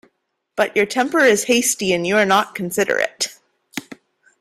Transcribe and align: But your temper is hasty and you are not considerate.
But 0.55 0.75
your 0.75 0.87
temper 0.87 1.19
is 1.19 1.43
hasty 1.43 1.93
and 1.93 2.07
you 2.07 2.17
are 2.17 2.25
not 2.25 2.55
considerate. 2.55 3.37